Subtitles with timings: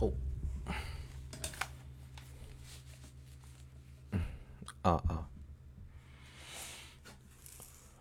[0.00, 0.10] 哦，
[4.80, 5.28] 啊啊，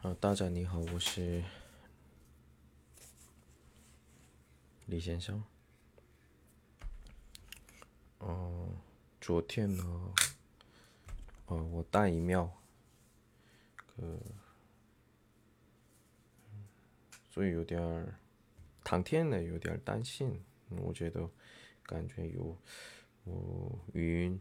[0.03, 1.43] 啊，大家你好，我是
[4.85, 5.43] 李先生。
[8.19, 8.69] 哦，
[9.19, 10.13] 昨天呢，
[11.47, 12.49] 哦，我大姨庙，
[13.97, 14.17] 呃，
[17.29, 18.17] 所以有点儿，
[18.83, 21.29] 当天呢有点担心，我觉得
[21.89, 22.55] 感觉有，
[23.23, 24.39] 哦，晕，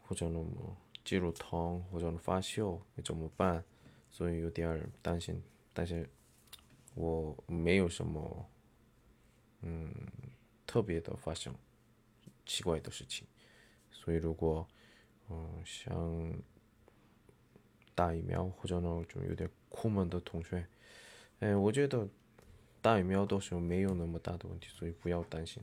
[0.00, 3.62] 或者呢么肌肉疼，或者发烧，怎么办？
[4.10, 5.42] 所以有点担心，
[5.74, 6.08] 但是
[6.94, 8.48] 我没有什么，
[9.60, 9.94] 嗯，
[10.66, 11.54] 特别的发生。
[12.46, 13.26] 奇怪的事情，
[13.90, 14.66] 所以如果
[15.28, 16.32] 嗯想
[17.94, 20.66] 打疫苗或者呢就有点苦闷的同学，
[21.40, 22.08] 哎，我觉得
[22.80, 25.62] 打疫苗都是没有那么大的问题，所以不要担心，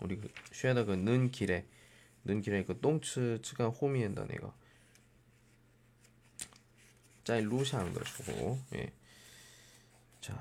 [0.00, 0.20] 우리
[0.52, 4.52] 学的个는길에는길에그动词词干后面的那个，
[7.24, 8.92] 在路上的时候，哎，
[10.20, 10.34] 자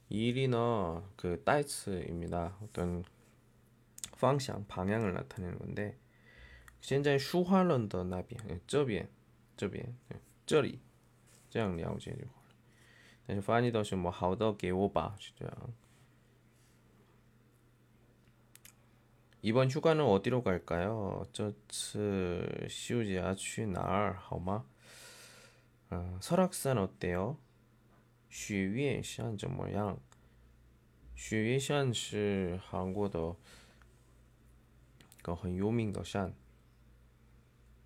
[0.08, 2.58] 일이는 그 따이츠입니다.
[2.62, 3.04] 어떤
[4.16, 5.96] 方向 방향을 나타내는 건데
[6.84, 9.08] 现在说话人的那边这边
[9.56, 9.94] 这边
[11.50, 12.54] 这样了解就好了
[13.26, 15.74] 但是翻译都是么好的给我吧是这样
[19.42, 21.26] 이번 휴가는 어디로 갈까요?
[21.32, 24.66] 这次休假去哪儿好吗?
[25.88, 27.36] 어, 설악산 어때요?
[28.28, 29.98] 雪岳山怎么样?
[31.14, 33.34] 雪岳山是韩国的
[35.22, 36.34] 个很有名的山.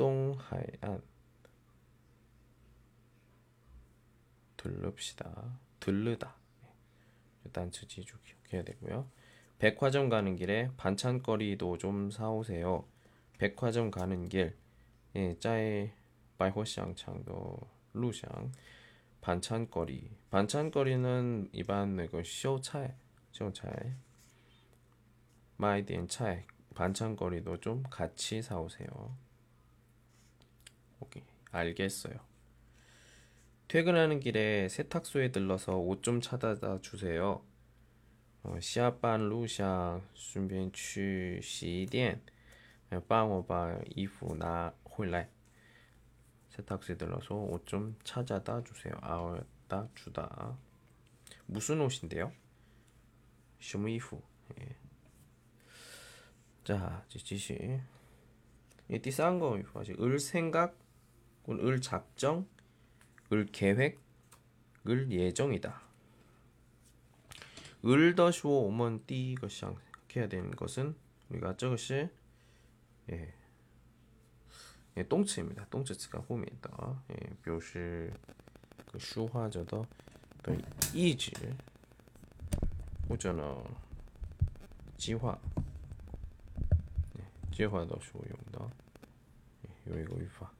[0.00, 1.02] 동해안
[4.56, 5.58] 둘릅시다.
[5.78, 6.36] 들르다.
[7.52, 9.10] 단추지 기억해야 되고요.
[9.58, 12.88] 백화점 가는 길에 반찬거리도 좀 사오세요.
[13.36, 14.56] 백화점 가는 길.
[15.16, 15.92] 예, 짜에
[16.38, 17.58] 바이호샹 창도
[17.92, 18.30] 루샹.
[19.20, 20.16] 반찬거리.
[20.30, 22.94] 반찬거리는 이반 그 쇼차에
[23.32, 23.96] 쇼차에
[25.58, 29.29] 마이디엔 차에 반찬거리도 좀 같이 사오세요.
[30.99, 32.13] 오케이, 알겠어요.
[33.67, 37.43] 퇴근하는 길에 세탁소에 들러서 옷 좀 찾아다 주세요.
[38.43, 42.21] 어, 下班路上顺便去洗衣店
[43.07, 45.27] 帮我把衣服拿回来.
[46.49, 48.93] 세탁소에 들러서 옷 좀 찾아다 주세요.
[49.01, 50.57] 아다 주다.
[51.47, 52.31] 무슨 옷인데요?
[53.59, 54.21] 什么衣服?
[54.59, 54.75] 예.
[56.63, 57.79] 자, 지시.
[58.89, 59.57] 이第三个
[59.99, 60.77] 을 생각,
[61.48, 62.46] 을 작정,
[63.32, 63.98] 을 계획,
[64.86, 65.80] 을 예정이다.
[67.84, 70.94] 을더쇼 오먼 띠가 시작해야 되는 것은
[71.30, 72.08] 우리가 저것이
[73.10, 73.34] 예,
[74.96, 75.66] 예 똥치입니다.
[75.70, 77.02] 똥치가 후미다.
[77.10, 78.10] 예, 묘시
[78.90, 79.86] 그 슈화저더
[80.42, 80.56] 또
[80.94, 81.32] 이지
[83.08, 83.64] 오전어
[84.96, 85.38] 지화
[87.18, 88.68] 예, 지화도 쇼용다
[89.66, 90.59] 예, 요이거 위파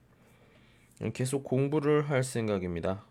[1.12, 3.04] 계속 공부를 할 생각입니다.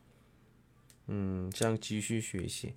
[1.10, 2.74] 음, 想继续学习.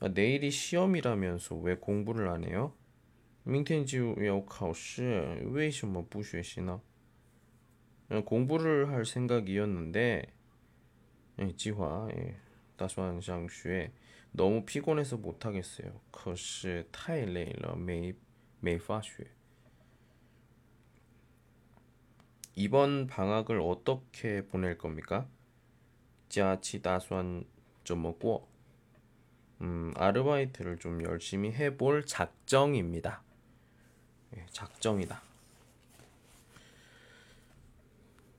[0.00, 2.72] 아, 내일이 시험이라면서 왜 공부를 안 해요?
[3.44, 6.80] 明天就要考试为什么不学习呢?
[8.24, 10.32] 공부를 할 생각이었는데
[11.40, 12.36] 예, 지화 예,
[12.76, 13.92] 다수한 샹슈에
[14.32, 16.00] 너무 피곤해서 못 하겠어요.
[16.10, 18.14] 可是太累了没
[18.60, 19.26] 没法学.
[22.54, 25.26] 이번 방학을 어떻게 보낼 겁니까?
[26.28, 27.44] 假期打算
[27.84, 28.46] 怎么过?
[29.60, 33.22] 음, 아르바이트를 좀 열심히 해볼 작정입니다.
[34.36, 35.22] 예, 작정이다.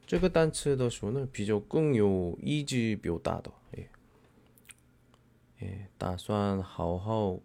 [0.05, 3.89] 这个单词的时候呢，比较更有意志表达的， 예.
[5.61, 7.39] 예, 打算好好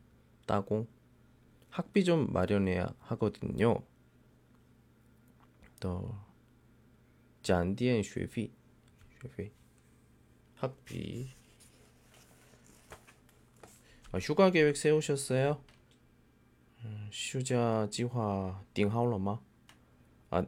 [0.46, 0.86] 打工.
[1.70, 3.82] 학비 좀 마련해야 하거든요.
[5.80, 6.24] 더
[7.48, 8.50] 잔디엔 学费,
[9.20, 9.52] 学费.
[10.54, 11.28] 학비.
[14.12, 15.60] 아, 휴가 계획 세우셨어요?
[16.84, 19.40] 음, 휴자 지화 定好了吗?
[20.30, 20.44] 아,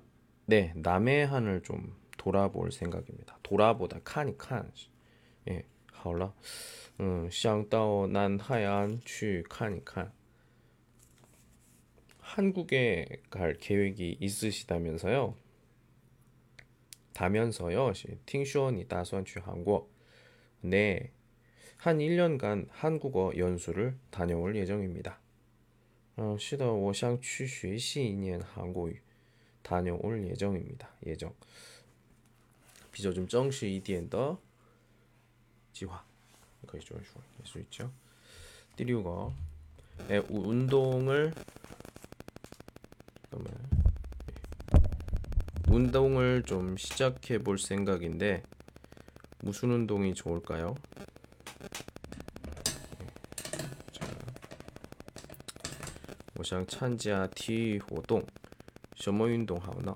[0.46, 3.38] 네, 남해안을 좀 돌아볼 생각입니다.
[3.43, 4.70] 돌아보다 칸이 칸.
[5.49, 6.32] 예, 好了.
[7.00, 10.12] 음, 想到南海岸去 칸이 칸.
[12.20, 15.34] 한국에 갈 계획이 있으시다면서요?
[17.13, 17.94] 다면서요.
[18.25, 19.90] 팅쇼니 다수한 취한고
[20.62, 21.12] 네.
[21.78, 25.19] 한 1년간 한국어 연수를 다녀올 예정입니다.
[26.40, 28.92] 시더 워샹 취学习 2년 한국어
[29.63, 30.90] 다녀올 예정입니다.
[31.08, 31.34] 예정.
[32.92, 34.40] 비저 좀 정시 이디엔 더
[35.74, 36.04] 지화.
[36.68, 37.06] 거의 좀 할
[37.46, 37.92] 수 있죠.
[38.75, 39.34] 띠리우거
[40.08, 41.34] 네, 운동을
[43.30, 43.81] 잠깐만.
[45.70, 48.43] 운동을 좀 시작해 볼 생각인데
[49.40, 50.75] 무슨 운동이 좋을까요?
[56.34, 58.25] 我想参加体育活动，
[58.94, 59.94] 什么运动好呢？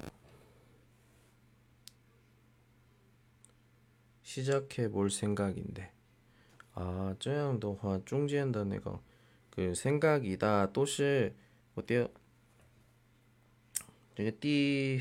[4.23, 5.91] 시작해 볼 생각인데
[6.75, 9.01] 아, 这样的话中间的那个
[9.51, 11.35] 그 생각이다 都是
[14.41, 15.01] 第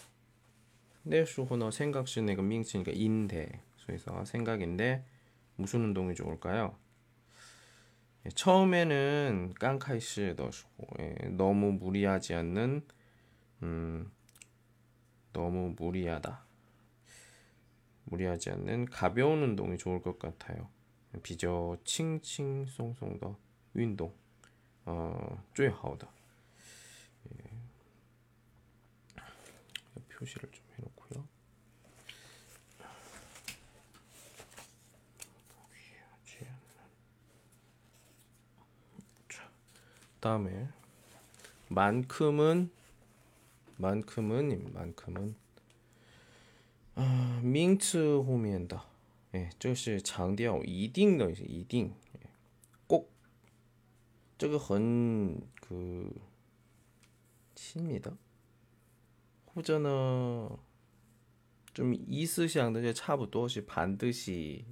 [1.02, 3.60] 那时候呢 생각是那个名词니까 인데.
[3.86, 5.04] 그래서 생각인데
[5.54, 6.76] 무슨 운동이 좋을까요?
[8.26, 12.82] 예, 처음에는 깡카이시 넣으시고 예, 너무 무리하지 않는
[13.62, 14.10] 음,
[15.32, 16.44] 너무 무리하다
[18.04, 20.68] 무리하지 않는 가벼운 운동이 좋을 것 같아요.
[21.22, 23.36] 비저 칭칭송송的
[23.74, 24.12] 운동
[24.84, 26.08] 어, 最好的
[27.30, 27.50] 예.
[30.08, 30.59] 표시를 좀
[40.20, 40.68] 다음에
[41.68, 42.70] 만큼은
[43.76, 45.36] 만큼은 만큼은
[46.94, 48.86] 아, 밍츠 호미엔다.
[49.34, 51.92] 예, 这是强调一定的一定
[52.86, 53.10] 꼭
[54.38, 56.10] 这个很그
[57.54, 58.16] 칩니다.
[59.54, 60.58] 호전어
[61.74, 64.64] 좀 이스샹的 差不多是 반드시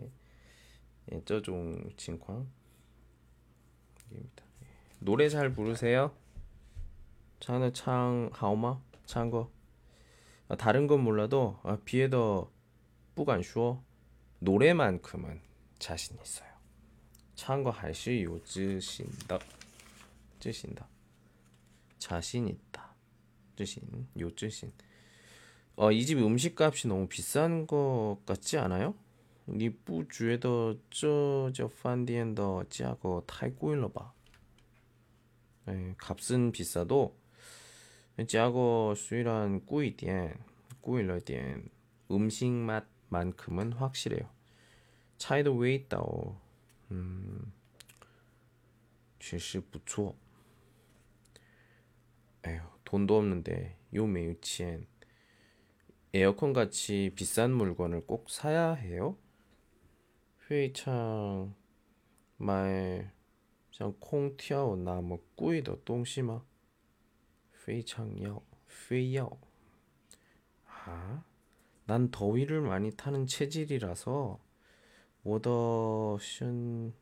[0.00, 0.10] 예,
[1.12, 2.44] 예, 这种情况
[4.10, 4.41] 입니다.
[5.02, 6.12] 노래 잘 부르세요?
[7.40, 8.80] 차는 창 하오마?
[9.06, 9.50] 창거
[10.48, 12.50] 아, 다른 건 몰라도 아, 비에더
[13.14, 13.82] 뿌간슈어
[14.40, 15.40] 노래만큼은
[15.78, 16.48] 자신 있어요.
[17.34, 19.38] 창거 할시 요즈신다.
[20.40, 20.86] 쯔신다.
[21.98, 22.94] 자신 있다.
[23.56, 24.72] 쯔신 요쯔신.
[25.76, 28.94] 어, 이 집 음식값이 너무 비싼 것 같지 않아요?
[29.46, 34.12] 你不觉得这这饭店的价格太贵了吧?
[35.66, 37.16] 네, 값은 비싸도
[38.26, 40.38] 价格虽然贵一点
[40.80, 41.70] 贵了点
[42.10, 44.28] 음식 맛만큼은 확실해요.
[45.18, 46.36] 차이도 왜 있다오.
[46.90, 47.52] 음,
[49.20, 50.16] 确实不错.
[52.46, 54.86] 에휴, 돈도 없는데 요没有钱
[56.14, 59.16] 에어컨 같이 비싼 물건을 꼭 사야 해요?
[60.50, 61.54] 회의창
[62.38, 63.12] 말
[63.72, 66.44] 像空调那么贵的东西吗？
[67.52, 69.38] 非常要，非要。
[70.66, 71.24] 啊？
[71.86, 74.38] 난 더위를 많이 타는 체질이라서
[75.22, 76.92] 我的身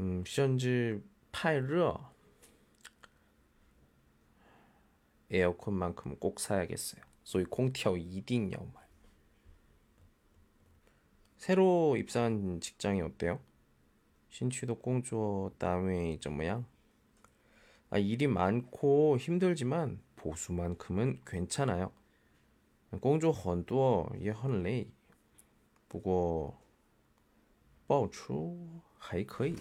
[0.00, 2.12] 음, 甚至太热
[5.30, 7.02] 에어컨만큼 꼭 사야겠어요.
[7.24, 8.88] 所以空调一定要买.
[11.36, 13.40] 새로 입사한 직장이 어때요?
[14.32, 16.64] 신취도 공주어 다음에 怎么样?
[17.90, 21.92] 아, 일이 많고 힘들지만 보수만큼은 괜찮아요.
[23.00, 24.88] 공주 很多也很累
[25.88, 26.58] 不过
[27.86, 28.58] 报出
[28.98, 29.54] 还可以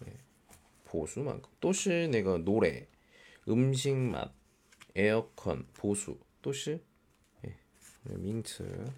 [0.00, 0.12] 네,
[0.84, 2.86] 보수만큼 都是那个 노래
[3.48, 4.32] 음식 맛
[4.94, 6.80] 에어컨 보수 都是
[7.44, 7.54] 예,
[8.04, 8.92] 민트 있죠.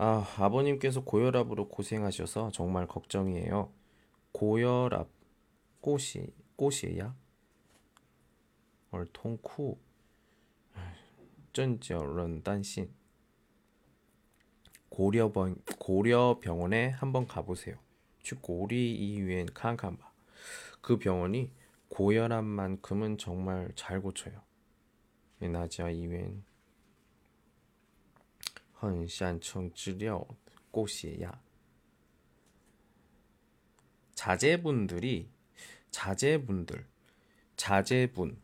[0.00, 3.72] 아, 아버님께서 고혈압으로 고생하셔서 정말 걱정이에요.
[4.30, 5.08] 고혈압
[5.80, 7.16] 꽃이 꽃이야?
[8.92, 9.76] 얼통쿠
[11.52, 12.90] 쩐지얼런 딴신
[14.88, 17.76] 고려병 고려병원에 한번 가보세요.
[18.40, 20.12] 고리 이유엔 칸칸바
[20.80, 21.50] 그 병원이
[21.88, 24.42] 고혈압만큼은 정말 잘 고쳐요.
[25.40, 26.44] 네, 나자 이웬
[28.77, 30.27] 很想称治疗
[30.71, 31.39] 高血压
[34.15, 35.27] 자제분들이
[35.91, 36.85] 자제분들
[37.57, 38.37] 자제분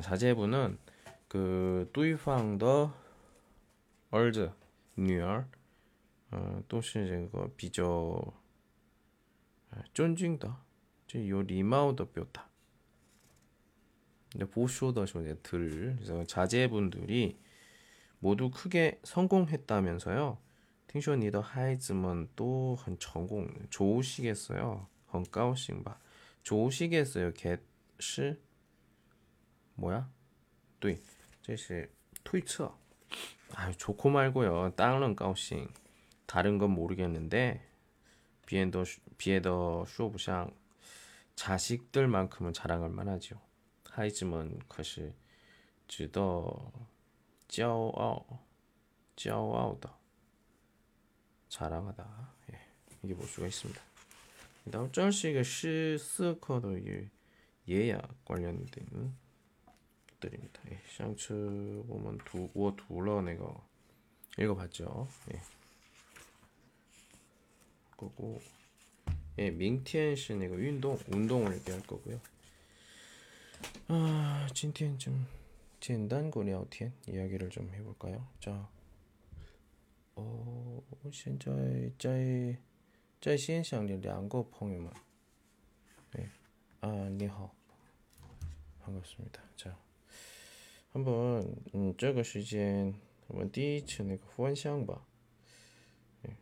[0.00, 0.78] 자제분은
[1.28, 2.92] 그对方的
[4.10, 4.52] 儿子
[4.94, 5.48] 女儿
[6.30, 8.34] 어, 都是这个比较
[9.92, 10.54] 尊敬的
[11.12, 12.48] 有礼貌的表达.
[14.30, 17.36] 근데 보쇼더 들 그래서 자제분들이
[18.19, 20.37] 모두 크게 성공했다면서요.
[20.87, 24.87] 팅쇼 니더 하이즈먼 또한 전공 좋으시겠어요.
[25.13, 25.99] 헌가오싱바
[26.43, 27.33] 좋으시겠어요.
[27.33, 28.39] 겟시
[29.75, 30.09] 뭐야?
[30.79, 30.99] 뚜이
[31.41, 31.85] 제시
[32.23, 32.77] 트위처
[33.53, 34.73] 아 좋고 말고요.
[34.75, 35.67] 땅은 가오싱
[36.25, 37.61] 다른 건 모르겠는데
[38.45, 38.83] 비엔더
[39.17, 40.51] 비에더 쇼부샹
[41.35, 43.39] 자식들만큼은 자랑할 만하지요.
[43.91, 45.13] 하이즈먼 것이
[45.87, 46.71] 值得
[47.48, 48.24] 骄傲,
[49.16, 49.90] 骄傲的
[51.48, 52.34] 자랑하다.
[52.52, 52.60] 예,
[53.02, 53.80] 이게 볼 수가 있습니다.
[54.70, 56.78] 다음 짤식의 시스커도
[57.68, 59.14] 예약 관련된
[60.20, 60.62] 것들입니다.
[60.70, 63.54] 예, 샹츠 보면 두, 워 두러 내가
[64.38, 65.08] 읽어봤죠.
[65.34, 65.42] 예.
[67.96, 68.40] 그고
[69.38, 72.20] 예, 밍티엔시 이거 운동 운동을 얘기할 거고요.
[73.88, 75.26] 아, 今天좀
[75.86, 78.26] 简单过聊天 이야기를 좀 해볼까요?
[78.40, 78.68] 자,
[80.14, 80.82] 어,
[81.12, 82.56] 现在在
[83.20, 84.92] 在线上的两个朋友们,
[86.12, 86.28] 네,
[86.80, 87.54] 아, 你好,
[88.84, 89.40] 반갑습니다.
[89.56, 89.76] 자,
[90.92, 92.94] 한번 음, 这个时间
[93.28, 95.04] 我们第一次那个分享吧，
[96.22, 96.36] 네,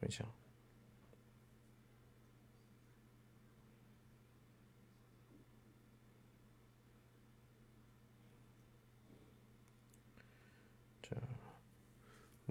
[0.00, 0.26] 分享。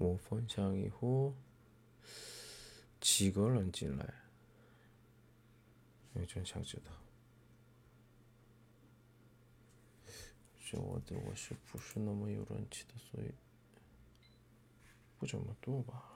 [0.03, 1.33] 我分享以后，
[3.01, 4.15] 几个人进来，
[6.13, 6.91] 我真想知道。
[10.65, 13.31] 觉得我是不是那么有人气的，所以
[15.19, 16.12] 不怎么多吧。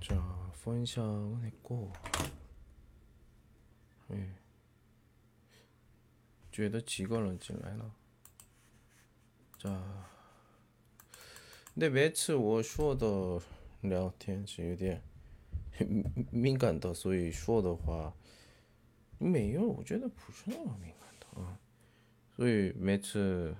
[0.00, 1.92] 자, 펀샹은 했고,
[4.10, 4.34] 예.
[6.52, 7.90] 觉得几个人进来了？
[9.58, 9.82] 자,
[11.74, 13.40] 근데 매次我说的
[13.80, 15.02] 聊天是有点
[16.30, 18.14] 敏感的，所以说的话
[19.19, 21.59] 没有，我觉得不是那么敏感的啊。
[22.35, 23.55] 所以每次，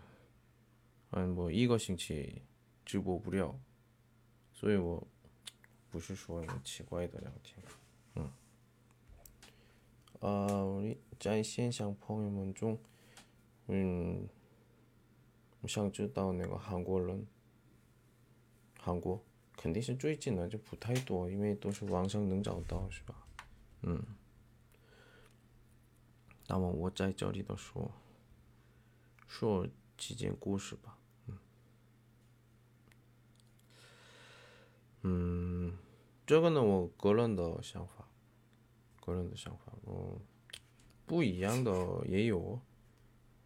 [1.11, 2.41] 嗯，我一个星期
[2.83, 3.59] 直播不了，
[4.53, 5.05] 所以我
[5.91, 7.63] 不是说奇怪的聊天，
[8.15, 8.31] 嗯。
[10.21, 12.79] 啊，我在线上朋友们中，
[13.67, 14.27] 嗯。
[15.61, 17.27] 我想知道那个韩国人，
[18.79, 19.21] 韩国
[19.57, 23.27] 肯定是最近的就不太多，因为都是网上能找到，是吧？
[23.81, 24.01] 嗯。
[26.50, 27.91] 那么我在这里的说，
[29.27, 30.98] 说几件故事吧。
[31.27, 31.38] 嗯。
[35.03, 35.77] 嗯，
[36.25, 38.10] 这个呢，我个人的想法，
[39.00, 40.20] 个人的想法，嗯，
[41.06, 42.60] 不一样的也有，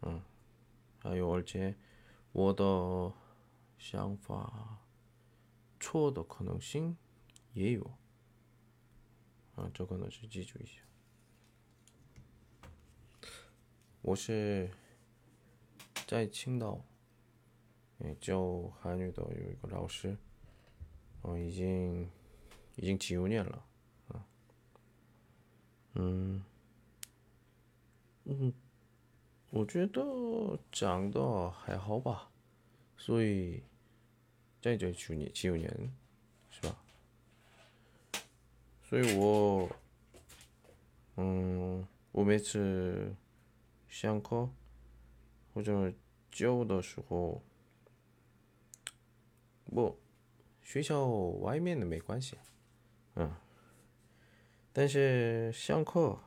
[0.00, 0.22] 嗯，
[1.00, 1.76] 还有而且。
[2.32, 3.12] 我的
[3.78, 4.78] 想法
[5.78, 6.96] 错的可能性
[7.52, 7.84] 也有，
[9.54, 10.80] 啊，这个呢是记住一下。
[14.06, 14.68] 我是
[16.06, 16.84] 在青岛
[18.20, 20.14] 教韩语的有一个老师，
[21.22, 22.06] 啊，已经
[22.76, 23.66] 已经九年了，
[24.08, 24.26] 啊，
[25.94, 26.44] 嗯，
[28.24, 28.52] 嗯。
[29.48, 32.30] 我觉得长得还好吧，
[32.98, 33.62] 所以
[34.60, 35.94] 在这九年九年，
[36.50, 36.76] 是吧？
[38.82, 39.70] 所以我，
[41.16, 43.14] 嗯，我每次
[43.96, 44.50] 上课
[45.52, 45.94] 或者
[46.32, 47.40] 教的时候，
[49.66, 49.96] 不，
[50.64, 52.36] 学校外面的没关系，
[53.14, 53.32] 嗯，
[54.72, 56.18] 但是上课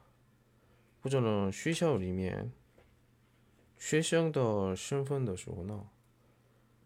[1.01, 2.53] 或者呢学校里面。
[3.77, 5.89] 学生的身份的时候呢，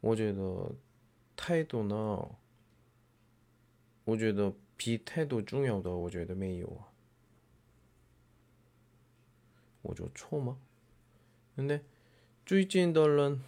[0.02, 0.76] 我觉得
[1.38, 2.36] 态度呢，
[4.04, 6.92] 我觉得比态度重要的，我觉得没有啊。
[9.84, 10.60] 我就错吗？
[11.56, 11.82] 근데
[12.46, 13.42] 最近的人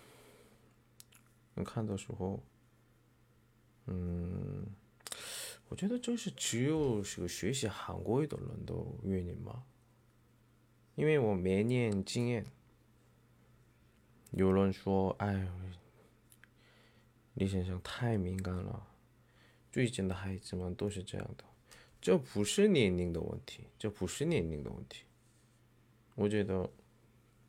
[1.63, 2.41] 看的时候，
[3.85, 4.67] 嗯，
[5.69, 9.63] 我觉得这是只有是个学习韩国语的人的原因吗？
[10.95, 12.45] 因为我每年经验。
[14.31, 15.47] 有人说：“哎，
[17.35, 18.87] 李先生太敏感了。
[19.71, 21.43] 最近的孩子们都是这样的，
[22.01, 25.03] 这不是年龄的问题，这不是年龄的问题。
[26.15, 26.67] 我觉得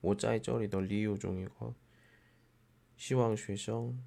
[0.00, 1.74] 我在这里的理由中一个，
[2.96, 4.02] 希望学生，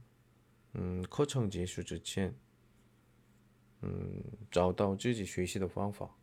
[0.74, 2.36] 嗯，课程结束之前，
[3.82, 6.16] 嗯，找到自己学习的方法，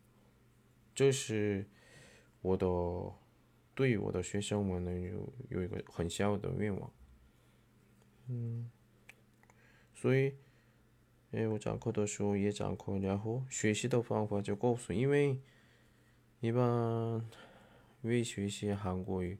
[0.93, 1.67] 这是
[2.41, 2.67] 我的。
[3.73, 6.93] 对我的学生们呢，有有一个很小的愿望，
[8.27, 8.69] 嗯，
[9.95, 10.35] 所以，
[11.31, 15.39] 哎，我讲课的时候也讲课，然后学习的方法就告诉，因为
[16.41, 17.25] 一般
[18.01, 19.39] 为学习韩国语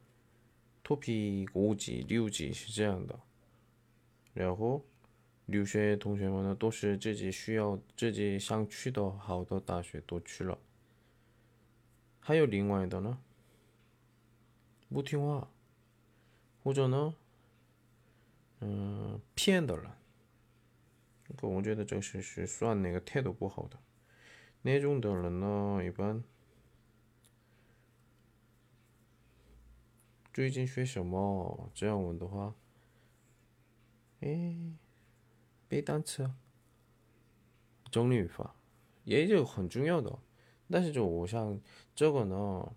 [0.83, 3.19] 脱皮五级、六级是这样的。
[4.33, 4.85] 然后
[5.45, 10.57] 留学同学们呢，都是自己需要、自己想去的好的大学都去了。
[12.19, 13.17] 还有另外的呢，
[14.89, 15.49] 不听话。
[16.63, 17.15] 或者呢，
[18.59, 19.89] 嗯，骗的人，
[21.27, 23.79] 这个我觉得这是是算那个态度不好的
[24.61, 26.23] 那种的人呢，一般
[30.33, 31.69] 最近学什么？
[31.73, 32.55] 这样问的话，
[34.21, 34.55] 哎，
[35.67, 36.31] 背单词，
[37.91, 38.55] 整理语法，
[39.03, 40.17] 也就很重要的。
[40.69, 41.59] 但是就我想
[41.93, 42.73] 这个呢，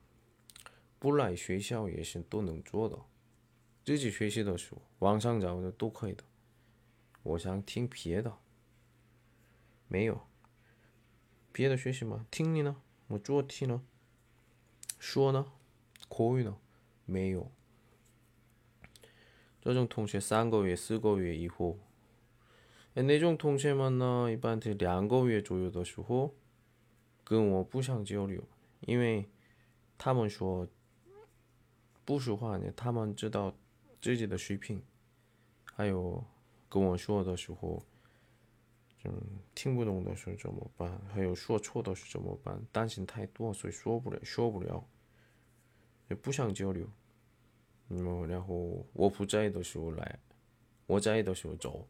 [0.99, 2.99] 不来学校也是都能做的。
[3.85, 6.25] 自己学习的时候，网上找的都可以的。
[7.23, 8.37] 我想听别的，
[9.87, 10.27] 没有
[11.53, 12.27] 别的学习吗？
[12.33, 12.83] 听力呢？
[13.07, 13.85] 我做题呢？
[14.99, 15.53] 说呢？
[16.09, 16.59] 口语呢？
[17.05, 17.51] 没有。
[19.61, 21.79] 这种同学三个月、四个月以后，
[22.93, 26.35] 那种同学们呢，一般在两个月左右的时候，
[27.25, 28.43] 跟我不想交流，
[28.81, 29.27] 因为
[29.97, 30.69] 他们说
[32.05, 33.55] 不说话呢，他们知道
[34.03, 34.83] 自己的水平，
[35.73, 36.23] 还有
[36.69, 37.83] 跟我说的时候，
[39.05, 39.13] 嗯，
[39.55, 41.01] 听不懂的时候怎么办？
[41.09, 42.63] 还有说错的时候怎么办？
[42.71, 44.87] 担心太多，所以说不了，说不了，
[46.09, 46.89] 也不想交流。
[47.89, 50.19] 嗯，然后我不在的时候来，
[50.87, 51.87] 我在的时候走，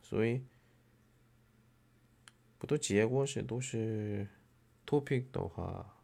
[0.00, 0.42] 所以
[2.56, 4.28] 不多结果是都是
[4.86, 5.96] topic 的话，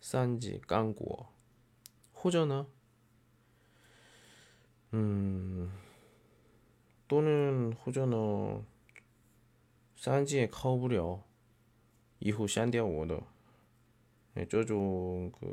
[0.00, 1.28] 三级刚过，
[2.12, 2.66] 或者呢，
[4.90, 5.70] 嗯，
[7.06, 8.64] 또는或者呢，
[9.94, 11.22] 三级也考不了，
[12.18, 13.22] 以后删掉我的，
[14.34, 15.46] 哎，这种个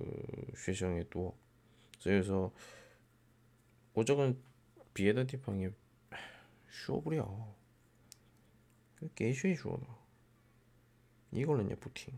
[0.56, 1.36] 学生也多。
[2.00, 2.54] 所以说，
[3.94, 4.34] 我这个
[4.94, 5.72] 别的地方也
[6.68, 7.56] 说不了，
[9.14, 9.88] 给谁说呢？
[11.30, 12.14] 一个人也不听，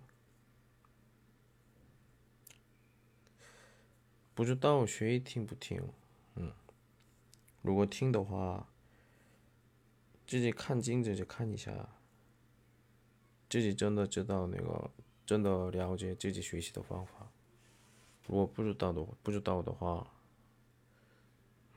[4.33, 5.83] 不知道谁听不听。
[6.35, 6.53] 嗯，
[7.61, 8.69] 如果听的话，
[10.25, 11.89] 自己看镜子就看一下，
[13.49, 14.91] 自己真的知道那个，
[15.25, 17.31] 真的了解自己学习的方法。
[18.27, 20.07] 如果不知道的不知道的话，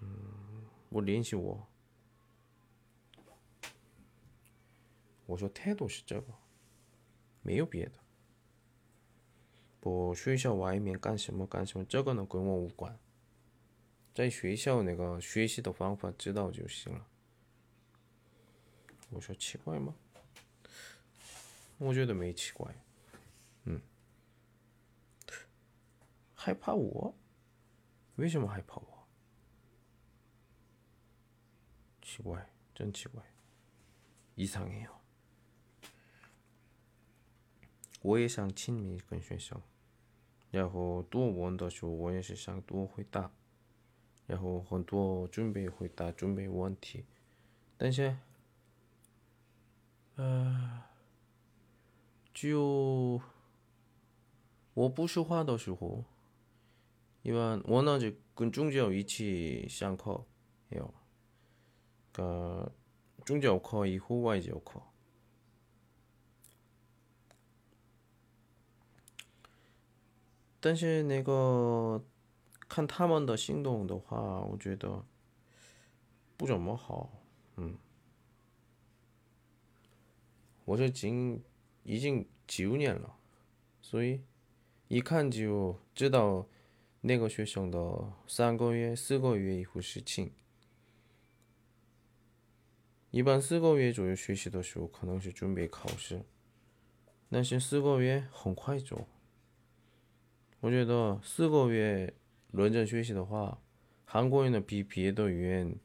[0.01, 1.67] 嗯，我联系我。
[5.27, 6.27] 我说态度是这个，
[7.43, 7.93] 没有别的。
[9.81, 12.99] 不学校外面干什么干什么，这个呢跟我无关。
[14.15, 17.07] 在学校那个学习的方法知道就行了。
[19.11, 19.95] 我说奇怪吗？
[21.79, 22.84] 我觉得没奇怪。
[26.35, 27.15] 害怕我？
[28.17, 29.09] 为什么害怕我？
[32.03, 33.23] 奇怪，真奇怪，
[34.35, 34.91] 异常해요
[38.03, 39.59] 我也想亲密跟学生，
[40.51, 43.33] 然后多问的时候，我也是想多回答，
[44.27, 47.07] 然后很多准备回答，准备问题，
[47.79, 48.17] 但是，
[50.17, 50.83] 呃，
[52.35, 53.19] 就
[54.74, 56.04] 我不说话的时候。
[57.22, 60.26] 一般我呢就跟中教一起上课，
[60.70, 60.94] 有，
[62.14, 62.72] 个
[63.26, 64.82] 中教课以后外教课，
[70.62, 72.02] 但是那个
[72.70, 75.06] 看他们的行动的话，我觉得
[76.38, 77.12] 不怎么好，
[77.58, 77.78] 嗯，
[80.64, 81.44] 我这经
[81.84, 83.18] 已经九年了，
[83.82, 84.24] 所以
[84.89, 86.47] 一看就知道。
[87.07, 90.33] 那个学生的三个月、四个月以后事情，
[93.11, 96.25] 一般四个月左右学习的时候，可能是准备考试，
[97.29, 99.07] 但是四个月很快走。
[100.61, 102.15] 我觉得四个月
[102.53, 103.61] 认真学习的话，
[104.07, 105.79] 韩国人的比别的语言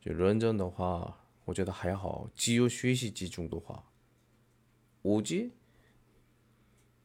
[0.00, 2.30] 就认真的话，我觉得还好。
[2.34, 3.84] 只有学习集中的话，
[5.02, 5.50] 五级，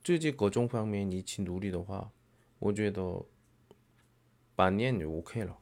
[0.03, 2.11] 自己各种方面一起努力的话，
[2.59, 3.25] 我觉得。
[4.55, 5.57] 半年就 OK 了。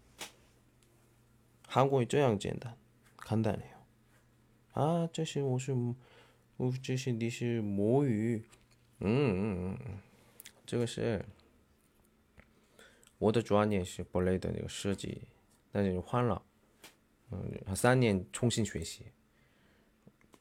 [1.67, 2.75] 韩国这样简单，
[3.23, 5.71] 简单해요啊，这些我是，
[6.55, 8.43] 我这些你是母语，
[8.97, 9.99] 嗯嗯嗯，
[10.65, 11.23] 这个是
[13.19, 15.21] 我的专业是本来的那个设计，
[15.71, 16.41] 但是换了，
[17.29, 19.05] 嗯，三年重新学习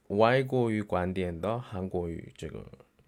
[0.06, 2.66] 外国语观点的韩国语这个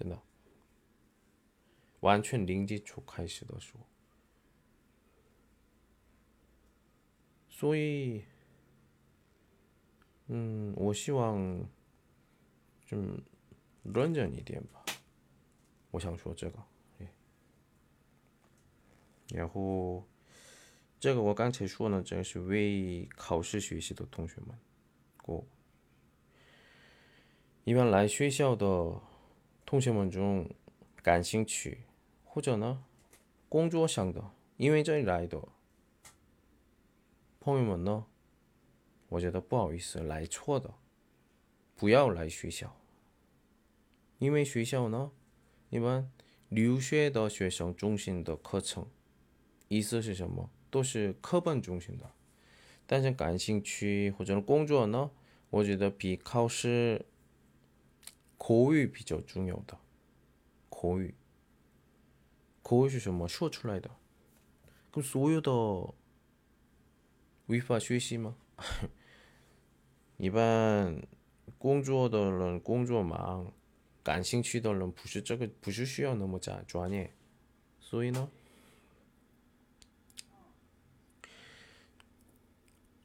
[0.00, 0.18] 真的。
[2.00, 3.78] 完全零基础开始的书，
[7.50, 8.24] 所以，
[10.28, 11.68] 嗯，我希望，
[12.86, 13.22] 좀
[13.82, 14.82] 认真一点吧。
[15.90, 16.58] 我想说这个，
[19.28, 20.08] 然后，
[20.98, 24.58] 这个我刚才说呢，这是为考试学习的同学们。
[25.18, 25.44] 过，
[27.64, 28.98] 一般来学校的
[29.70, 30.50] 同学们中
[31.00, 31.84] 感兴趣
[32.24, 32.82] 或者呢
[33.48, 35.40] 工作上的，因为这里来的
[37.38, 38.04] 朋友们呢，
[39.10, 40.74] 我觉得不好意思来错的，
[41.76, 42.76] 不要来学校，
[44.18, 45.12] 因为学校呢，
[45.68, 46.10] 一般
[46.48, 48.88] 留学的学生中心的课程，
[49.68, 50.50] 意思是什么？
[50.68, 52.10] 都是课本中心的，
[52.88, 55.12] 但是感兴趣或者工作呢，
[55.50, 57.06] 我觉得比考试
[58.39, 59.77] 口语比较重要的。
[60.69, 61.15] 口语，
[62.61, 63.27] 口语是什么？
[63.27, 63.89] 说出来的。
[64.91, 65.51] 跟所有的
[67.47, 68.35] 违法学习吗？
[70.17, 71.05] 一般
[71.57, 73.51] 工作的人工作忙，
[74.03, 77.13] 感兴趣的人不是这个，不是需要那么专专业，
[77.79, 78.29] 所以呢。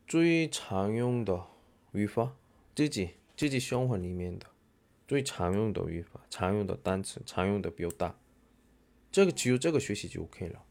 [0.06, 1.46] 最常用的
[1.92, 2.36] 语法，
[2.74, 4.46] 自己自己生活里面的
[5.07, 8.17] 最常用的语法、常用的单词、常用的表达，
[9.11, 10.63] 这个只有这个学习就 OK 了。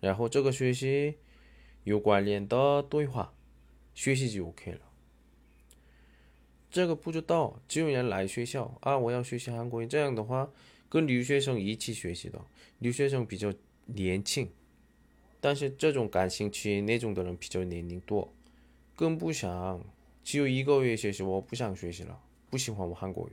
[0.00, 1.18] 然后这个学习
[1.84, 3.34] 有关联的对话，
[3.94, 4.80] 学习就 OK 了。
[6.70, 10.52] 这个不知道，只有人来学校啊，我要学习韩国语，这样的话
[10.88, 12.40] 跟留学生一起学习的，
[12.78, 13.52] 留学生比较
[13.86, 14.50] 年轻，
[15.40, 18.34] 但是这种感兴趣那种的人比较年龄多。
[18.94, 19.82] 更不想
[20.22, 23.32] 只有一个月学习，我不想学习了，不喜欢我韩国语。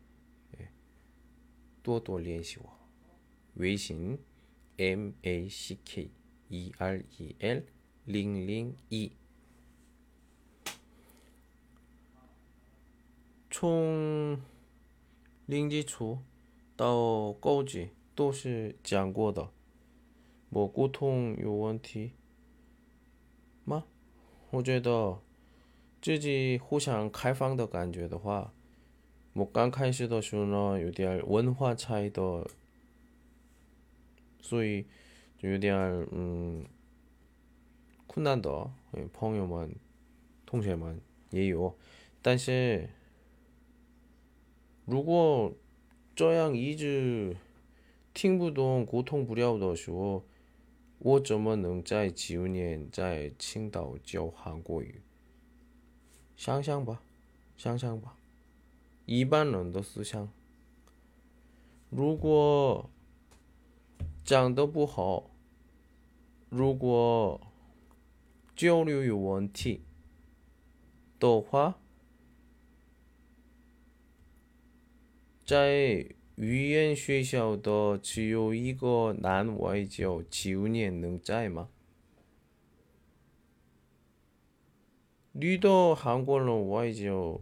[1.82, 2.70] 多多练习我
[3.54, 4.18] 微信
[4.76, 6.10] M A C K
[6.48, 7.62] E R E L
[8.06, 9.10] 002
[13.50, 14.40] 从
[15.46, 16.18] 零基础
[16.76, 19.50] 到高级都是讲过的。
[20.50, 22.12] 我沟通有问题
[23.64, 23.84] 吗？
[24.50, 25.20] 我觉得。
[26.02, 28.54] 自己互相开放的感觉的话，
[29.34, 32.48] 我刚开始的时候呢，有点文化差异的，
[34.40, 34.86] 所以
[35.36, 35.74] 就有点
[36.10, 36.64] 嗯
[38.06, 38.70] 困难的。
[39.12, 39.76] 朋友们、
[40.46, 40.98] 同学们
[41.30, 41.76] 也有，
[42.22, 42.88] 但是
[44.86, 45.52] 如果
[46.14, 47.36] 这样一直
[48.14, 50.24] 听不懂、沟通不了的时候，
[50.98, 55.02] 我怎么能在九年在青岛教韩国语？
[56.38, 57.02] 想想吧，
[57.58, 58.16] 想想吧，
[59.13, 60.31] 一般人的思想。
[61.89, 62.89] 如果
[64.23, 65.29] 讲的不好，
[66.47, 67.41] 如果
[68.55, 69.81] 交流有问题
[71.19, 71.77] 的话，
[75.45, 81.67] 在语言学校的只有一个男外教，九年能在吗？
[85.33, 87.41] 女的韩国人外教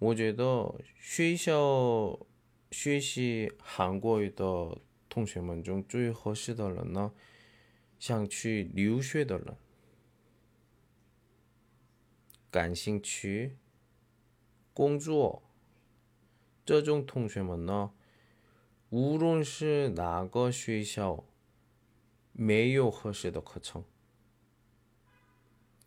[0.00, 2.18] 我觉得学校
[2.70, 4.78] 学习韩国语的
[5.10, 7.12] 同学们中最合适的人呢，
[7.98, 9.56] 想去留学的人，
[12.50, 13.58] 感兴趣
[14.72, 15.42] 工作
[16.64, 17.92] 这种同学们呢，
[18.88, 21.24] 无论是哪个学校，
[22.32, 23.84] 没有合适的课程，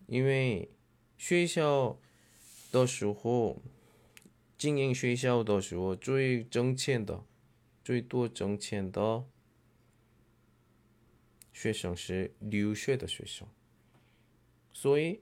[0.05, 0.69] 因为。
[1.15, 1.97] 学校
[2.69, 3.61] 的时候，
[4.57, 7.23] 经营学校的时候，最挣钱的、
[7.83, 9.25] 最多挣钱的
[11.51, 13.47] 学生是留学的学生，
[14.71, 15.21] 所以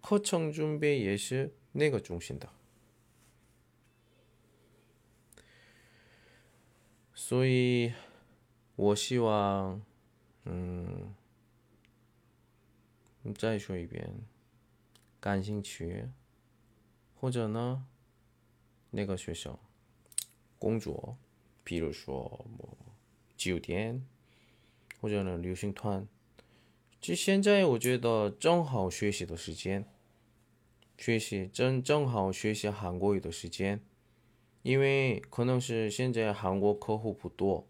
[0.00, 2.48] 课程准备也是那个中心的。
[7.14, 7.92] 所以
[8.76, 9.82] 我希望，
[10.44, 11.12] 嗯，
[13.22, 14.14] 你再说一遍。
[15.18, 16.08] 感兴趣，
[17.16, 17.84] 或者呢
[18.96, 19.58] 那个学校
[20.58, 21.18] 工作，
[21.62, 22.74] 比如说么
[23.36, 24.02] 酒店，
[25.02, 26.08] 或者呢旅行团。
[26.98, 29.84] 其实现在我觉得正好学习的时间，
[30.96, 33.82] 学习正正好学习韩国语的时间，
[34.62, 37.68] 因为可能是现在韩国客户不多，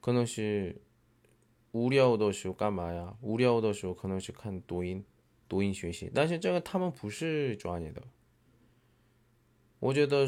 [0.00, 0.80] 可能是
[1.72, 3.18] 无聊的时候干嘛呀？
[3.20, 5.04] 无聊的时候可能是看抖音，
[5.46, 6.10] 抖音学习。
[6.14, 8.02] 但是这个他们不是专业的，
[9.79, 10.27] 我觉得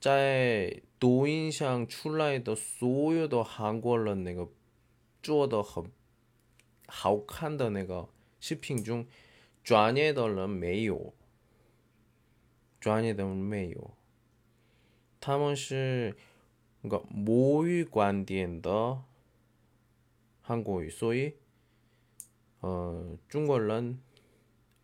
[0.00, 4.48] 在抖音上出来的所有的韩国人那个
[5.22, 5.90] 做的很。
[6.86, 9.06] 好看的那个视频中，
[9.64, 11.14] 专业的人没有，
[12.78, 13.94] 专业的人没有，
[15.18, 16.14] 他们是
[16.82, 19.02] 那个母语观点的
[20.42, 21.32] 韩国语，所以，
[22.60, 23.98] 呃，中国人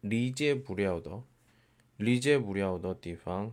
[0.01, 1.23] 理解不了的，
[1.99, 3.53] 理解不了的地方，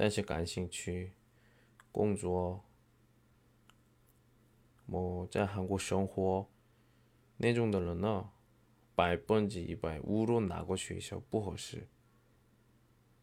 [0.00, 1.10] 但是感兴趣
[1.90, 2.62] 工作，
[4.86, 6.46] 么在韩国生活。
[7.38, 8.30] 那种的人呢，
[8.94, 11.88] 百分之一百无论哪个学校不合适。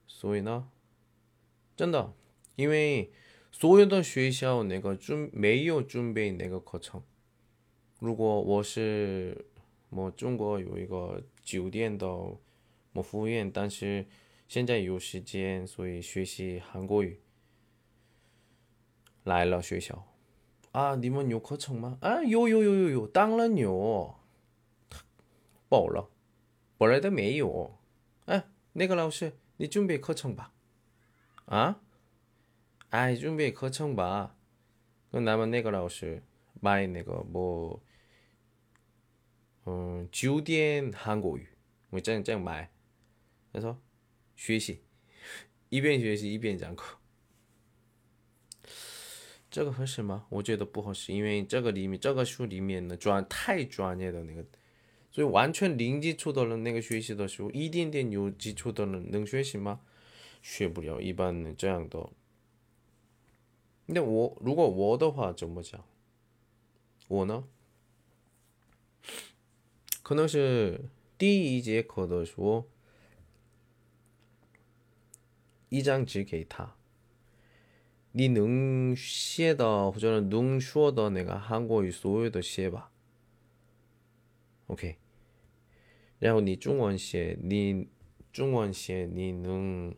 [0.05, 0.69] 所以呢，
[1.77, 2.13] 真的，
[2.57, 3.09] 因为
[3.53, 7.01] 所有的学校那个准没有准备那个课程。
[7.99, 9.45] 如果我是
[9.89, 12.05] 么中国有一个酒店的
[12.91, 14.05] 么服务员，但是
[14.47, 17.19] 现在有时间，所以学习韩国语
[19.23, 20.07] 来了学校。
[20.71, 21.97] 啊，你们有课程吗？
[22.01, 24.15] 啊，有有有有有，当然有，
[25.69, 26.09] 报了，
[26.77, 27.77] 本来都没有。
[28.25, 30.53] 哎，那个老师，你准备课程吧。
[31.45, 31.81] 啊？
[32.89, 34.35] 哎，准备课程吧。
[35.11, 36.21] 那那么那个老师
[36.59, 37.81] 买那个么，
[39.65, 41.47] 嗯，酒店韩国语，
[41.89, 42.69] 我这样这样买。
[43.53, 43.79] 他说，
[44.35, 44.81] 学习，
[45.69, 46.97] 一边学习一边讲课。
[49.49, 50.25] 这个合适吗？
[50.29, 54.45] 我觉得不合适，因为这个里面这个书里面呢专太专业的那个，
[55.09, 59.79] 所以完全零基础的人那个学习的时候，一点点有基础的人能学习吗？
[60.41, 62.09] 学不了，一般这样的。
[63.85, 65.85] 那我如果我的话怎么讲？
[67.07, 67.47] 我呢，
[70.03, 72.67] 可能是第一节课的时候，
[75.74, 76.76] 一张纸给他。
[78.12, 82.90] 你能写的或者能说的那个韩国语所有的写吧，
[84.66, 84.96] OK。
[86.18, 87.88] 然后你中文写，你
[88.32, 89.94] 中文写你能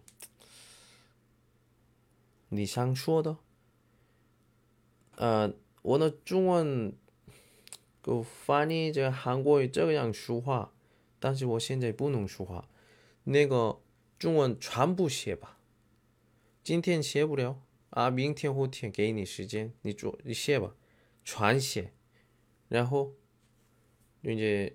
[2.51, 3.39] 你想说的，
[5.17, 6.95] 呃，我的中文
[8.03, 10.75] 给翻译这韩国语这样说话，
[11.19, 12.69] 但是我现在不能说话，
[13.25, 13.81] 那个
[14.19, 15.56] 中文全部写吧，
[16.67, 17.63] 今天写不了。
[17.91, 20.75] 啊，明天后天给你时间，你做你写吧，
[21.23, 21.93] 全写，
[22.69, 23.13] 然后，
[24.23, 24.75] 并且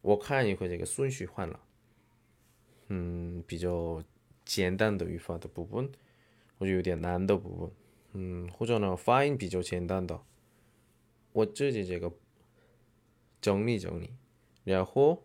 [0.00, 1.60] 我看一会这个顺序换了，
[2.88, 4.02] 嗯，比较
[4.44, 5.88] 简单的语法的部分，
[6.58, 7.72] 或者有点难的部分，
[8.14, 10.20] 嗯，或者呢发音比较简单的，
[11.30, 12.12] 我自己这个
[13.40, 14.14] 整理整理，
[14.64, 15.24] 然后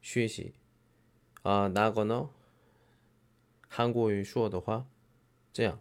[0.00, 0.54] 学习，
[1.42, 2.30] 啊，哪个呢？
[3.74, 4.86] 韩国语说的话。
[5.52, 5.80] 这样，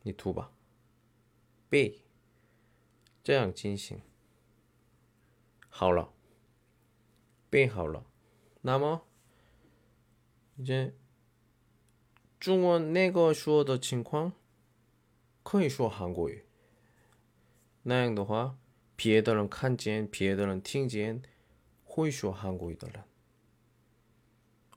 [0.00, 0.50] 你涂吧，
[1.68, 2.02] 背，
[3.22, 4.00] 这样进行，
[5.68, 6.14] 好了，
[7.50, 8.06] 背好了，
[8.62, 9.06] 那么，
[10.64, 10.94] 这
[12.40, 14.32] 中文那个说的情况，
[15.42, 16.46] 可以说韩国语。
[17.82, 18.56] 那样的话，
[18.96, 21.22] 别的人看见，别的人听见，
[21.84, 23.04] 会说韩国语的人，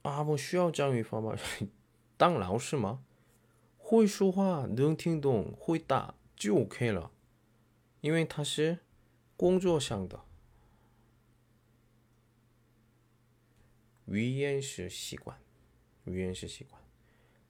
[0.03, 1.35] 啊，我需要讲语法吗？
[2.17, 3.03] 当老师吗？
[3.77, 7.11] 会说话，能听懂，会打就 OK 了，
[8.01, 8.79] 因为他是
[9.37, 10.25] 工作上的
[14.05, 15.39] 语言是习惯，
[16.05, 16.81] 语言是习惯，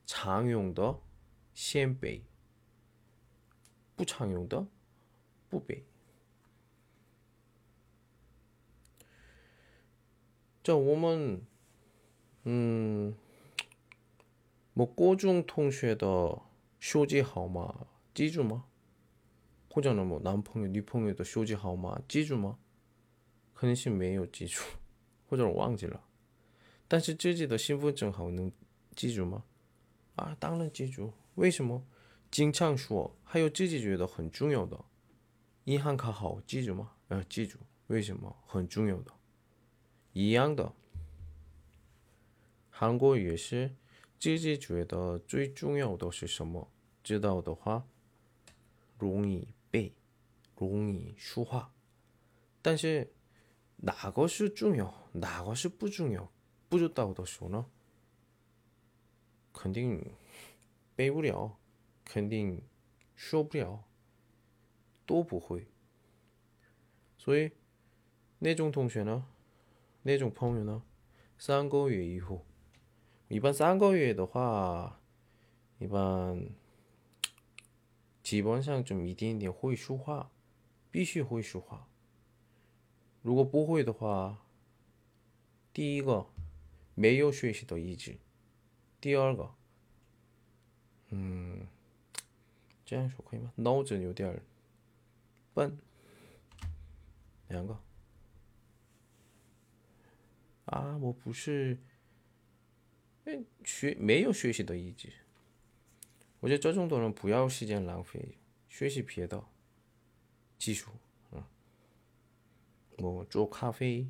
[0.06, 1.00] 常用的
[1.54, 2.24] 先背，
[3.96, 4.68] 不常用的
[5.50, 5.86] 不背。
[10.64, 11.46] 这我们，
[12.50, 13.16] 嗯，
[14.74, 16.40] 我高中同学的
[16.80, 18.66] 手机号码记住吗？
[19.70, 22.58] 或者呢，我男朋友、女朋友的手机号码记住吗？
[23.54, 24.62] 肯定是没有记住，
[25.28, 26.02] 或者我忘记了。
[26.88, 28.52] 但是自己的身份证号能
[28.96, 29.44] 记住吗？
[30.16, 31.12] 啊，当然记住。
[31.36, 31.84] 为什么？
[32.32, 34.84] 经常说，还有自己觉得很重要的
[35.66, 36.92] 银行卡号记住吗？
[37.08, 37.58] 啊，记住。
[37.88, 38.36] 为什么？
[38.46, 39.12] 很重要的。
[40.14, 40.74] 一样的，
[42.81, 43.77] 韩国也是
[44.19, 46.67] 自己觉得最重要的是什么？
[47.05, 47.87] 知道的话，
[48.97, 49.93] 容易背，
[50.57, 51.75] 容易说话。
[52.63, 53.13] 但是
[53.77, 56.33] 哪个是重要，哪个是不重要？
[56.71, 57.67] 不知道的时候呢，
[59.53, 60.15] 肯定
[60.97, 61.59] 背不了，
[62.03, 62.63] 肯定
[63.15, 63.85] 说不了，
[65.05, 65.67] 都不会。
[67.19, 67.51] 所以
[68.39, 69.27] 那种同学呢？
[70.03, 70.83] 那种朋友呢？
[71.37, 72.47] 三个月以后，
[73.31, 75.01] 一般三个月的话，
[75.79, 76.51] 一般
[78.25, 80.33] 基本上就一点点会说话，
[80.91, 81.87] 必须会说话。
[83.23, 84.45] 如果不会的话，
[85.73, 86.27] 第一个
[86.97, 88.19] 没有学习的意志，
[89.01, 89.55] 第二个，
[91.11, 91.69] 嗯，
[92.85, 93.53] 这样说可以吗？
[93.55, 94.43] 脑子有点
[95.55, 95.79] 笨，
[97.47, 97.79] 两个。
[100.65, 101.79] 啊，我不是，
[103.65, 105.13] 学没有学习的意志。
[106.41, 109.45] 我觉得这种的人不要时间浪费，学习别的
[110.59, 110.91] 技术，
[111.33, 111.45] 嗯，
[112.99, 114.09] 我做咖啡，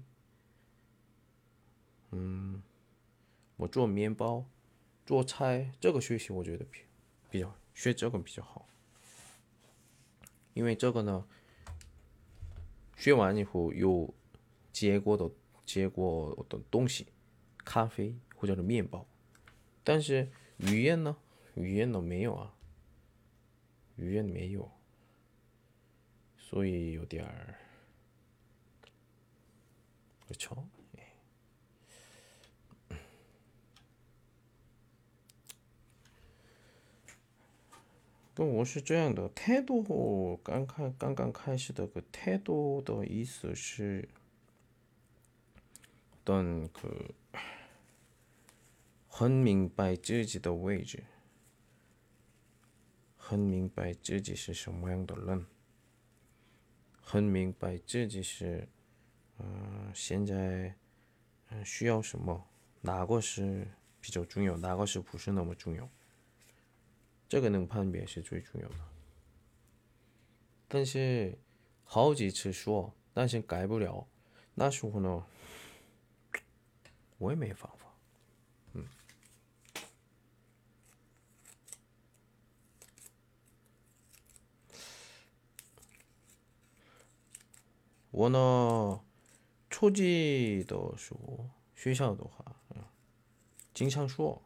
[2.10, 2.62] 嗯，
[3.56, 4.44] 我做面包，
[5.04, 6.80] 做菜，这个学习我觉得比
[7.30, 8.68] 比较学这个比较好，
[10.54, 11.26] 因为这个呢，
[12.96, 14.12] 学完以后有
[14.72, 15.30] 结果的。
[15.66, 17.06] 结果的东西，
[17.58, 19.06] 咖啡或者是面包，
[19.84, 21.14] 但是语言呢？
[21.56, 22.54] 语言都没有啊，
[23.96, 24.70] 语言没有，
[26.38, 27.58] 所以有点儿，
[30.26, 30.66] 不错。
[38.32, 44.08] 跟我是这样的态度，刚开刚刚开始的个态度的意思是。
[46.22, 47.10] 但그
[49.20, 51.04] 很明白自己的位置，
[53.18, 55.44] 很明白自己是什么样的人，
[57.02, 58.66] 很明白自己是，
[59.36, 60.74] 嗯，现在
[61.50, 62.48] 嗯需要什么，
[62.80, 63.68] 哪个是
[64.00, 65.86] 比较重要，哪个是不是那么重要，
[67.28, 68.76] 这个能判别是最重要的。
[70.66, 71.38] 但是
[71.84, 74.08] 好几次说，但是改不了，
[74.54, 75.26] 那时候呢？
[77.18, 77.70] 我也没法，
[78.72, 78.82] 嗯。
[88.10, 89.00] 我呢，
[89.68, 92.44] 初级的时候，学校的话，
[93.72, 94.42] 经常说，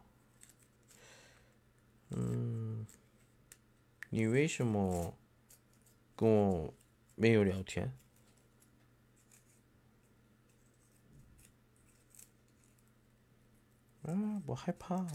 [2.10, 2.86] 嗯，
[4.10, 5.14] 你为什么
[6.14, 6.74] 跟我
[7.14, 7.96] 没有聊天？
[14.02, 15.06] 啊，我害怕，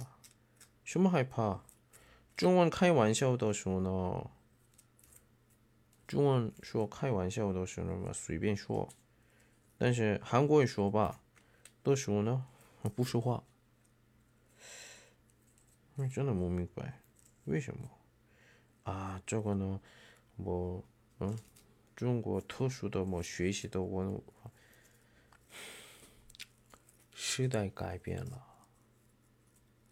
[0.84, 1.64] 什么害怕？
[2.36, 4.32] 中文开玩笑的时候呢？
[6.10, 8.90] 中文说开玩笑都是那么，随便说。
[9.78, 11.22] 但是韩国人说吧，
[11.84, 12.48] 都说呢，
[12.96, 13.44] 不说话。
[15.98, 17.00] 我真的不明白，
[17.46, 17.92] 为什么？
[18.92, 19.80] 啊，这个呢，
[20.38, 20.84] 我
[21.20, 21.38] 嗯，
[21.96, 24.50] 中国特殊的么学习的文化，
[27.14, 28.48] 时代改变了。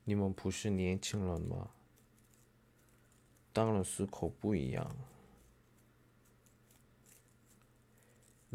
[0.04, 1.70] 你们不是年轻人吗？
[3.54, 4.96] 当然思考不一样。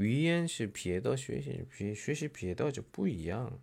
[0.02, 3.60] 语言是别的学习，别学习别的就不一样，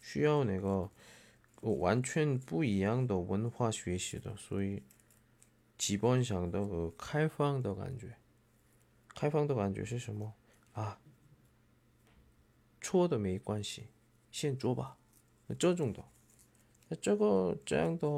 [0.00, 0.90] 需要那个
[1.60, 4.82] 完全不一样的文化学习的，所以
[5.78, 8.16] 基本上的个开放的感觉，
[9.14, 10.34] 开放的感觉是什么
[10.72, 11.00] 啊？
[12.80, 13.86] 错的没关系，
[14.32, 14.98] 先做吧，
[15.58, 16.04] 这种的。
[16.88, 18.08] 那这个这样的，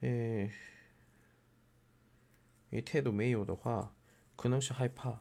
[0.00, 0.52] 诶，
[2.70, 3.92] 你态度没有的话，
[4.36, 5.20] 可能是害怕，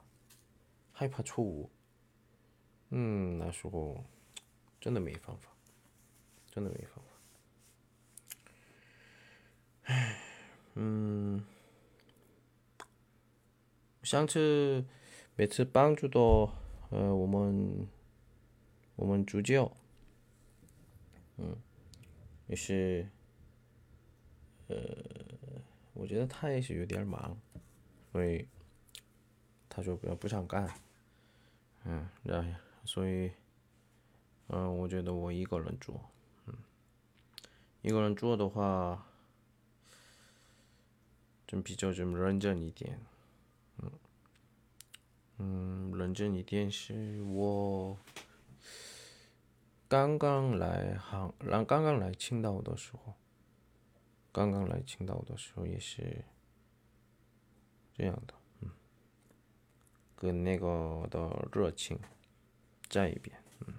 [1.03, 1.69] 害怕错误。
[2.91, 4.05] 嗯，那时候
[4.81, 5.49] 真的没方法，
[6.49, 7.11] 真的没方法。
[9.83, 10.17] 唉，
[10.75, 11.45] 嗯，
[14.05, 14.85] 上次
[15.35, 16.55] 每次帮助到
[16.91, 17.89] 呃我们
[18.95, 19.73] 我们主教，
[21.39, 21.57] 嗯，
[22.47, 23.09] 也是，
[24.69, 24.77] 呃，
[25.95, 27.37] 我觉得他也是有点忙，
[28.13, 28.47] 所以
[29.69, 30.73] 他说不要不想干，
[31.85, 32.51] 嗯，然后
[32.85, 33.33] 所以，
[34.49, 36.01] 嗯，我觉得我一个人做，
[36.47, 36.55] 嗯，
[37.83, 39.07] 一个人做的话，
[41.47, 43.01] 就比较就认真一点，
[43.79, 43.93] 嗯，
[45.39, 47.99] 嗯，认真一点是我。
[49.89, 53.13] 刚刚来杭，然刚刚来青岛的时候，
[54.33, 56.25] 刚刚来青岛的时候也是
[57.93, 58.33] 这样的，
[60.23, 61.99] 跟那个的热情
[62.89, 63.75] 在一边，嗯，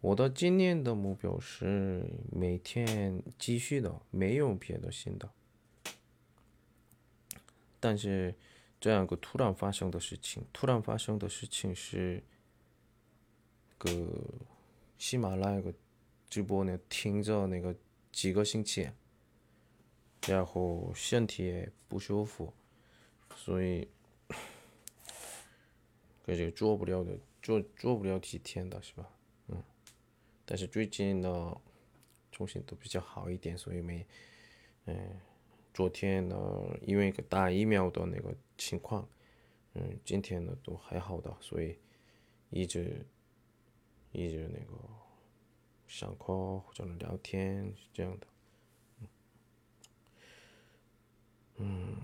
[0.00, 5.30] 我的今年的目标是每天继续的，没有别的新的，
[7.78, 8.34] 但是
[8.80, 12.22] 这样一个突然发生的事情，突然发生的事情是。
[13.82, 13.90] 个
[14.98, 15.72] 喜马拉雅个
[16.28, 17.74] 直播呢，听着那个
[18.12, 18.90] 几个星期，
[20.26, 22.52] 然后身体也不舒服，
[23.34, 23.88] 所以
[26.24, 29.10] 感觉做不了的，做做不了几天的是吧？
[29.48, 29.62] 嗯，
[30.44, 31.60] 但是最近呢，
[32.30, 34.06] 重心都比较好一点，所以没，
[34.86, 35.20] 嗯，
[35.72, 36.36] 昨天呢，
[36.82, 39.08] 因为个打疫苗的那个情况，
[39.74, 41.78] 嗯，今天呢都还好的，所以
[42.50, 43.06] 一直。
[44.12, 44.76] 一直那个
[45.86, 48.26] 上课或者聊天是这样的，
[51.58, 51.94] 嗯，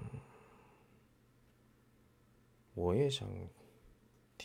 [2.75, 3.29] 我也想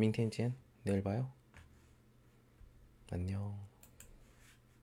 [0.00, 0.54] 明天见，
[0.84, 1.30] 내일봐 요，
[3.10, 3.58] 안녕。